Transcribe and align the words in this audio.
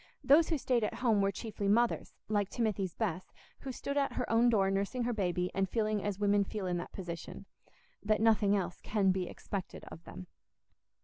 Those 0.23 0.49
who 0.49 0.57
stayed 0.57 0.83
at 0.83 0.95
home 0.95 1.21
were 1.21 1.31
chiefly 1.31 1.67
mothers, 1.67 2.15
like 2.27 2.49
Timothy's 2.49 2.95
Bess, 2.95 3.31
who 3.59 3.71
stood 3.71 3.97
at 3.97 4.13
her 4.13 4.27
own 4.31 4.49
door 4.49 4.71
nursing 4.71 5.03
her 5.03 5.13
baby 5.13 5.51
and 5.53 5.69
feeling 5.69 6.03
as 6.03 6.17
women 6.17 6.43
feel 6.43 6.65
in 6.65 6.77
that 6.77 6.91
position—that 6.91 8.19
nothing 8.19 8.55
else 8.55 8.81
can 8.81 9.11
be 9.11 9.27
expected 9.29 9.85
of 9.91 10.03
them. 10.05 10.25